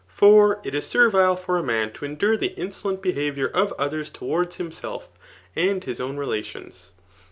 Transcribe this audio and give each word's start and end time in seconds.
For 0.09 0.59
it 0.63 0.73
is 0.73 0.87
servile 0.87 1.35
for 1.35 1.59
a 1.59 1.63
man 1.63 1.91
to 1.93 2.05
endure 2.05 2.35
the 2.35 2.55
in^lent 2.57 3.03
behaviour 3.03 3.49
of 3.49 3.71
others 3.77 4.09
towards 4.09 4.55
himself, 4.55 5.09
and 5.55 5.83
his 5.83 6.01
own 6.01 6.17
relations. 6.17 6.89